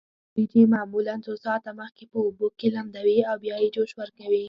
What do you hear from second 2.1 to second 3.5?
په اوبو کې لمدوي او